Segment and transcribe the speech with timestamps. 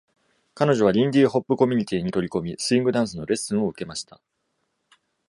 [0.55, 4.19] 彼女はリンディ・ホップ・コミュニティに取り組み、スイングダンスのレッスンを受けました。